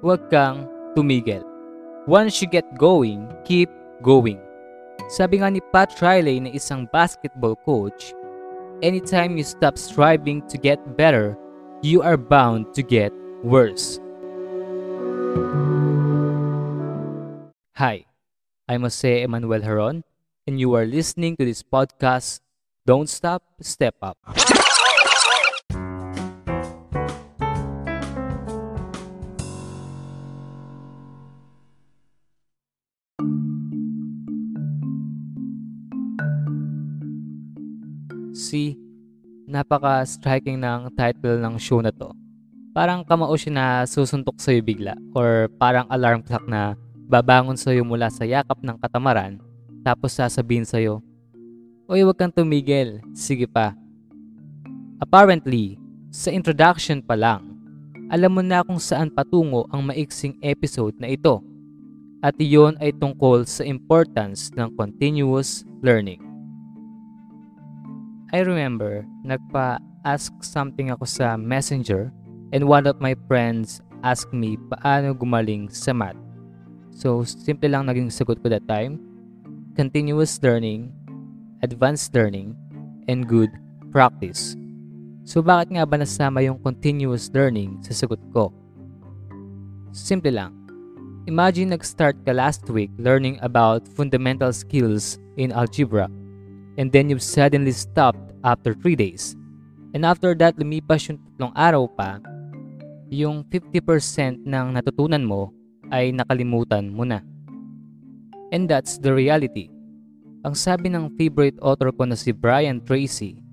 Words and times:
huwag 0.00 0.20
kang 0.32 0.64
tumigil. 0.96 1.44
Once 2.08 2.40
you 2.40 2.48
get 2.48 2.64
going, 2.80 3.28
keep 3.44 3.68
going. 4.00 4.40
Sabi 5.12 5.44
nga 5.44 5.52
ni 5.52 5.60
Pat 5.72 5.92
Riley 6.00 6.40
na 6.40 6.50
isang 6.56 6.88
basketball 6.88 7.52
coach, 7.68 8.16
anytime 8.80 9.36
you 9.36 9.44
stop 9.44 9.76
striving 9.76 10.40
to 10.48 10.56
get 10.56 10.80
better, 10.96 11.36
you 11.84 12.00
are 12.00 12.16
bound 12.16 12.72
to 12.72 12.80
get 12.80 13.12
worse. 13.44 14.00
Hi, 17.76 18.08
I'm 18.68 18.82
Jose 18.84 19.22
Emmanuel 19.24 19.60
Heron, 19.64 20.04
and 20.48 20.60
you 20.60 20.72
are 20.76 20.84
listening 20.88 21.36
to 21.36 21.44
this 21.44 21.60
podcast, 21.60 22.40
Don't 22.84 23.08
Stop, 23.08 23.44
Step 23.60 23.96
Up. 24.00 24.16
See, 38.40 38.80
napaka-striking 39.44 40.56
ng 40.56 40.96
title 40.96 41.36
ng 41.44 41.60
show 41.60 41.84
na 41.84 41.92
to. 41.92 42.16
Parang 42.72 43.04
kamao 43.04 43.36
siya 43.36 43.52
na 43.52 43.66
susuntok 43.84 44.40
sa'yo 44.40 44.64
bigla 44.64 44.96
or 45.12 45.52
parang 45.60 45.84
alarm 45.92 46.24
clock 46.24 46.48
na 46.48 46.72
babangon 47.04 47.60
sa'yo 47.60 47.84
mula 47.84 48.08
sa 48.08 48.24
yakap 48.24 48.56
ng 48.64 48.80
katamaran 48.80 49.36
tapos 49.84 50.16
sasabihin 50.16 50.64
sa'yo, 50.64 51.04
Uy, 51.90 52.06
huwag 52.06 52.14
kang 52.14 52.30
tumigil. 52.30 53.02
Sige 53.18 53.50
pa. 53.50 53.74
Apparently, 55.02 55.74
sa 56.14 56.30
introduction 56.30 57.02
pa 57.02 57.18
lang, 57.18 57.58
alam 58.14 58.30
mo 58.30 58.46
na 58.46 58.62
kung 58.62 58.78
saan 58.78 59.10
patungo 59.10 59.66
ang 59.74 59.82
maiksing 59.82 60.38
episode 60.38 60.94
na 61.02 61.10
ito. 61.10 61.42
At 62.22 62.38
iyon 62.38 62.78
ay 62.78 62.94
tungkol 62.94 63.42
sa 63.42 63.66
importance 63.66 64.54
ng 64.54 64.70
continuous 64.78 65.66
learning. 65.82 66.29
I 68.30 68.46
remember, 68.46 69.02
nagpa-ask 69.26 70.30
something 70.46 70.94
ako 70.94 71.02
sa 71.02 71.34
messenger 71.34 72.14
and 72.54 72.70
one 72.70 72.86
of 72.86 73.02
my 73.02 73.18
friends 73.26 73.82
asked 74.06 74.30
me 74.30 74.54
paano 74.70 75.18
gumaling 75.18 75.66
sa 75.66 75.90
math. 75.90 76.14
So, 76.94 77.26
simple 77.26 77.66
lang 77.66 77.90
naging 77.90 78.14
sagot 78.14 78.38
ko 78.38 78.46
that 78.46 78.62
time. 78.70 79.02
Continuous 79.74 80.38
learning, 80.46 80.94
advanced 81.66 82.14
learning, 82.14 82.54
and 83.10 83.26
good 83.26 83.50
practice. 83.90 84.54
So, 85.26 85.42
bakit 85.42 85.74
nga 85.74 85.82
ba 85.82 85.98
nasama 85.98 86.38
yung 86.46 86.62
continuous 86.62 87.34
learning 87.34 87.82
sa 87.82 87.98
sagot 87.98 88.22
ko? 88.30 88.54
Simple 89.90 90.30
lang. 90.30 90.54
Imagine 91.26 91.74
nag-start 91.74 92.22
ka 92.22 92.30
last 92.30 92.62
week 92.70 92.94
learning 92.94 93.42
about 93.42 93.90
fundamental 93.90 94.54
skills 94.54 95.18
in 95.34 95.50
algebra 95.50 96.06
and 96.80 96.88
then 96.88 97.12
you've 97.12 97.20
suddenly 97.20 97.76
stopped 97.76 98.32
after 98.40 98.72
3 98.72 98.96
days. 98.96 99.36
And 99.92 100.08
after 100.08 100.32
that, 100.40 100.56
lumipas 100.56 101.12
yung 101.12 101.20
tatlong 101.20 101.52
araw 101.52 101.84
pa, 101.92 102.24
yung 103.12 103.44
50% 103.52 104.48
ng 104.48 104.66
natutunan 104.72 105.20
mo 105.20 105.52
ay 105.92 106.16
nakalimutan 106.16 106.88
mo 106.88 107.04
na. 107.04 107.20
And 108.48 108.64
that's 108.64 108.96
the 108.96 109.12
reality. 109.12 109.68
Ang 110.46 110.56
sabi 110.56 110.88
ng 110.88 111.20
favorite 111.20 111.60
author 111.60 111.92
ko 111.92 112.08
na 112.08 112.16
si 112.16 112.32
Brian 112.32 112.80
Tracy, 112.80 113.44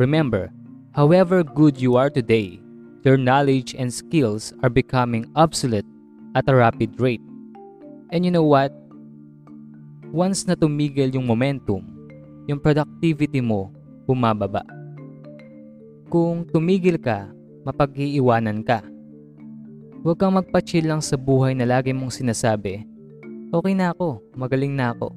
Remember, 0.00 0.50
however 0.96 1.46
good 1.46 1.78
you 1.78 1.94
are 1.94 2.10
today, 2.10 2.58
your 3.06 3.20
knowledge 3.20 3.76
and 3.78 3.92
skills 3.92 4.50
are 4.64 4.72
becoming 4.72 5.28
obsolete 5.38 5.86
at 6.34 6.48
a 6.48 6.56
rapid 6.56 6.98
rate. 6.98 7.22
And 8.10 8.24
you 8.24 8.32
know 8.32 8.48
what? 8.48 8.74
Once 10.10 10.48
na 10.48 10.56
tumigil 10.56 11.12
yung 11.12 11.28
momentum, 11.28 11.91
yung 12.50 12.58
productivity 12.58 13.38
mo 13.38 13.70
bumababa. 14.06 14.66
Kung 16.12 16.44
tumigil 16.44 16.98
ka, 17.00 17.30
mapag-iiwanan 17.64 18.66
ka. 18.66 18.82
Huwag 20.02 20.18
kang 20.18 20.34
magpa-chill 20.34 20.90
lang 20.90 20.98
sa 20.98 21.14
buhay 21.14 21.54
na 21.54 21.62
lagi 21.62 21.94
mong 21.94 22.10
sinasabi, 22.10 22.82
okay 23.54 23.74
na 23.76 23.94
ako, 23.94 24.18
magaling 24.34 24.74
na 24.74 24.90
ako. 24.90 25.14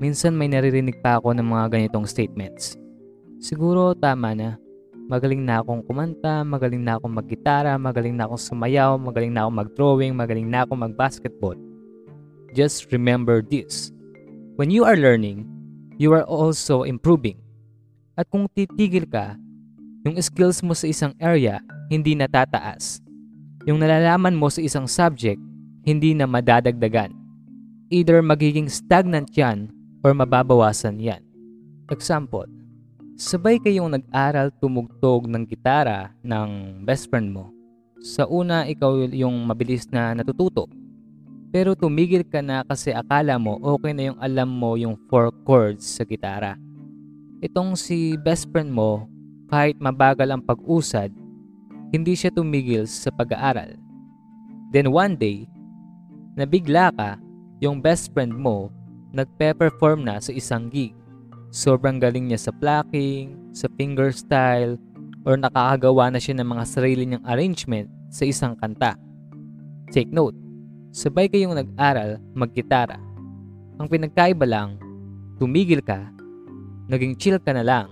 Minsan 0.00 0.32
may 0.32 0.48
naririnig 0.48 0.96
pa 1.04 1.20
ako 1.20 1.36
ng 1.36 1.44
mga 1.44 1.66
ganitong 1.76 2.08
statements. 2.08 2.80
Siguro 3.36 3.92
tama 3.92 4.32
na. 4.32 4.56
Magaling 5.10 5.42
na 5.42 5.60
akong 5.60 5.84
kumanta, 5.84 6.46
magaling 6.46 6.80
na 6.80 6.96
akong 6.96 7.12
maggitara, 7.12 7.74
magaling 7.76 8.14
na 8.14 8.24
akong 8.30 8.40
sumayaw, 8.40 8.96
magaling 8.96 9.34
na 9.34 9.44
akong 9.44 9.58
mag-drawing, 9.60 10.12
magaling 10.16 10.48
na 10.48 10.62
akong 10.64 10.80
mag-basketball. 10.80 11.58
Just 12.56 12.88
remember 12.94 13.42
this. 13.42 13.90
When 14.54 14.70
you 14.70 14.86
are 14.86 14.96
learning, 14.96 15.44
you 16.00 16.16
are 16.16 16.24
also 16.24 16.88
improving. 16.88 17.36
At 18.16 18.24
kung 18.32 18.48
titigil 18.48 19.04
ka, 19.04 19.36
yung 20.08 20.16
skills 20.16 20.64
mo 20.64 20.72
sa 20.72 20.88
isang 20.88 21.12
area 21.20 21.60
hindi 21.92 22.16
natataas. 22.16 23.04
Yung 23.68 23.76
nalalaman 23.76 24.32
mo 24.32 24.48
sa 24.48 24.64
isang 24.64 24.88
subject 24.88 25.36
hindi 25.84 26.16
na 26.16 26.24
madadagdagan. 26.24 27.12
Either 27.92 28.24
magiging 28.24 28.72
stagnant 28.72 29.28
yan 29.36 29.68
or 30.00 30.16
mababawasan 30.16 30.96
yan. 30.96 31.20
Example, 31.92 32.48
sabay 33.20 33.60
kayong 33.60 33.92
nag-aral 33.92 34.48
tumugtog 34.56 35.28
ng 35.28 35.44
gitara 35.44 36.16
ng 36.24 36.80
best 36.88 37.12
friend 37.12 37.28
mo. 37.28 37.52
Sa 38.00 38.24
una, 38.24 38.64
ikaw 38.64 39.04
yung 39.12 39.44
mabilis 39.44 39.84
na 39.92 40.16
natututo. 40.16 40.64
Pero 41.50 41.74
tumigil 41.74 42.22
ka 42.22 42.38
na 42.38 42.62
kasi 42.62 42.94
akala 42.94 43.34
mo 43.34 43.58
okay 43.58 43.90
na 43.90 44.14
yung 44.14 44.18
alam 44.22 44.46
mo 44.46 44.78
yung 44.78 44.94
four 45.10 45.34
chords 45.42 45.82
sa 45.82 46.06
gitara. 46.06 46.54
Itong 47.42 47.74
si 47.74 48.14
best 48.14 48.46
friend 48.54 48.70
mo, 48.70 49.10
kahit 49.50 49.74
mabagal 49.82 50.30
ang 50.30 50.42
pag-usad, 50.46 51.10
hindi 51.90 52.14
siya 52.14 52.30
tumigil 52.30 52.86
sa 52.86 53.10
pag-aaral. 53.10 53.74
Then 54.70 54.94
one 54.94 55.18
day, 55.18 55.50
nabigla 56.38 56.94
ka, 56.94 57.18
yung 57.58 57.82
best 57.82 58.14
friend 58.14 58.30
mo, 58.30 58.70
nagpe-perform 59.10 60.06
na 60.06 60.22
sa 60.22 60.30
isang 60.30 60.70
gig. 60.70 60.94
Sobrang 61.50 61.98
galing 61.98 62.30
niya 62.30 62.38
sa 62.38 62.54
plucking, 62.54 63.50
sa 63.50 63.66
finger 63.74 64.14
style, 64.14 64.78
or 65.26 65.34
nakakagawa 65.34 66.14
na 66.14 66.22
siya 66.22 66.38
ng 66.38 66.46
mga 66.46 66.64
sarili 66.64 67.02
niyang 67.10 67.26
arrangement 67.26 67.90
sa 68.14 68.22
isang 68.22 68.54
kanta. 68.54 68.94
Take 69.90 70.14
note, 70.14 70.38
sabay 70.90 71.30
kayong 71.30 71.54
nag-aral 71.54 72.18
mag-gitara. 72.34 72.98
Ang 73.78 73.86
pinagkaiba 73.86 74.44
lang, 74.44 74.76
tumigil 75.38 75.80
ka, 75.80 76.10
naging 76.90 77.14
chill 77.16 77.38
ka 77.38 77.54
na 77.54 77.64
lang. 77.64 77.88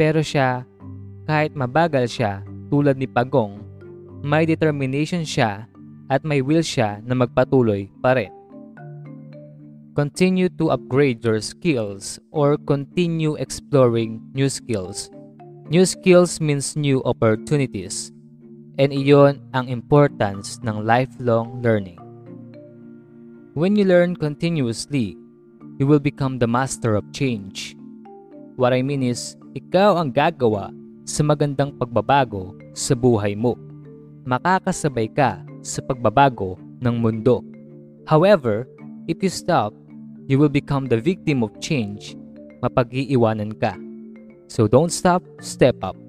Pero 0.00 0.24
siya, 0.24 0.64
kahit 1.28 1.52
mabagal 1.54 2.08
siya 2.08 2.42
tulad 2.72 2.96
ni 2.96 3.06
Pagong, 3.06 3.60
may 4.24 4.48
determination 4.48 5.22
siya 5.22 5.68
at 6.08 6.24
may 6.24 6.40
will 6.40 6.64
siya 6.64 6.98
na 7.04 7.14
magpatuloy 7.14 7.86
pa 8.00 8.16
rin. 8.16 8.32
Continue 9.92 10.48
to 10.56 10.72
upgrade 10.72 11.20
your 11.20 11.36
skills 11.44 12.16
or 12.32 12.56
continue 12.56 13.36
exploring 13.36 14.24
new 14.32 14.48
skills. 14.48 15.12
New 15.68 15.84
skills 15.84 16.40
means 16.40 16.72
new 16.80 17.04
opportunities 17.04 18.08
and 18.80 18.92
iyon 18.92 19.40
ang 19.52 19.68
importance 19.68 20.56
ng 20.64 20.84
lifelong 20.84 21.60
learning. 21.60 22.00
When 23.52 23.76
you 23.76 23.84
learn 23.84 24.16
continuously, 24.16 25.16
you 25.76 25.84
will 25.84 26.00
become 26.00 26.40
the 26.40 26.48
master 26.48 26.96
of 26.96 27.04
change. 27.12 27.76
What 28.56 28.72
I 28.72 28.80
mean 28.80 29.04
is, 29.04 29.36
ikaw 29.52 30.00
ang 30.00 30.12
gagawa 30.12 30.72
sa 31.04 31.20
magandang 31.20 31.76
pagbabago 31.76 32.56
sa 32.72 32.96
buhay 32.96 33.36
mo. 33.36 33.60
Makakasabay 34.24 35.12
ka 35.12 35.44
sa 35.60 35.84
pagbabago 35.84 36.56
ng 36.80 36.96
mundo. 36.96 37.44
However, 38.08 38.64
if 39.04 39.20
you 39.20 39.28
stop, 39.28 39.76
you 40.26 40.40
will 40.40 40.52
become 40.52 40.88
the 40.88 40.98
victim 40.98 41.44
of 41.44 41.52
change. 41.60 42.16
Mapag-iiwanan 42.64 43.58
ka. 43.58 43.76
So 44.48 44.64
don't 44.64 44.92
stop, 44.92 45.20
step 45.42 45.80
up. 45.82 46.01